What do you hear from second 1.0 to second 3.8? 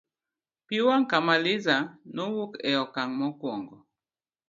Kamaliza nowuok e okang' mokuongo